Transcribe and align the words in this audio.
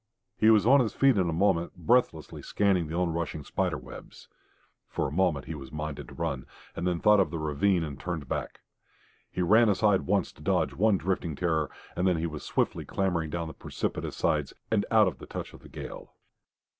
He 0.35 0.49
was 0.49 0.65
on 0.65 0.79
his 0.79 0.95
feet 0.95 1.15
in 1.15 1.29
a 1.29 1.43
moment, 1.45 1.75
breathlessly 1.75 2.41
scanning 2.41 2.87
the 2.87 2.95
onrushing 2.95 3.43
spider 3.43 3.77
webs. 3.77 4.29
For 4.89 5.07
a 5.07 5.11
moment 5.11 5.45
he 5.45 5.53
was 5.53 5.71
minded 5.71 6.07
to 6.07 6.15
run, 6.15 6.47
and 6.75 6.87
then 6.87 6.99
thought 6.99 7.19
of 7.19 7.29
the 7.29 7.37
ravine, 7.37 7.83
and 7.83 7.99
turned 7.99 8.27
back. 8.27 8.61
He 9.29 9.43
ran 9.43 9.69
aside 9.69 10.07
once 10.07 10.31
to 10.31 10.41
dodge 10.41 10.73
one 10.73 10.97
drifting 10.97 11.35
terror, 11.35 11.69
and 11.95 12.07
then 12.07 12.17
he 12.17 12.25
was 12.25 12.41
swiftly 12.43 12.83
clambering 12.83 13.29
down 13.29 13.47
the 13.47 13.53
precipitous 13.53 14.15
sides, 14.15 14.53
and 14.71 14.87
out 14.89 15.07
of 15.07 15.19
the 15.19 15.27
touch 15.27 15.53
of 15.53 15.59
the 15.61 15.69
gale. 15.69 16.13